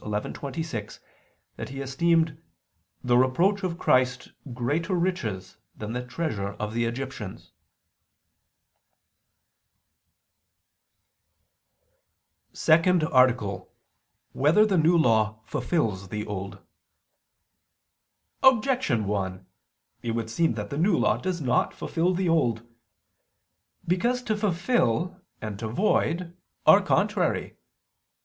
[0.00, 1.00] 11:26)
[1.56, 2.40] that he esteemed
[3.02, 7.50] "the reproach of Christ greater riches than the treasure of the Egyptians."________________________
[12.56, 13.66] SECOND ARTICLE [I II, Q.
[14.34, 14.36] 107, Art.
[14.36, 16.60] 2] Whether the New Law Fulfils the Old?
[18.44, 19.46] Objection 1:
[20.04, 22.64] It would seem that the New Law does not fulfil the Old.
[23.84, 26.36] Because to fulfil and to void
[26.66, 27.56] are contrary.